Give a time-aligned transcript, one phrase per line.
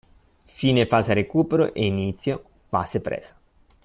[0.57, 3.37] Fine fase recupero e inizio fase presa